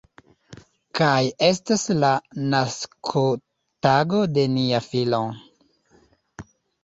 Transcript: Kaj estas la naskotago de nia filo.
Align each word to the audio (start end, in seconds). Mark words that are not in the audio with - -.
Kaj 0.99 1.19
estas 1.47 1.83
la 2.03 2.09
naskotago 2.53 4.23
de 4.37 4.45
nia 4.55 4.79
filo. 4.87 5.19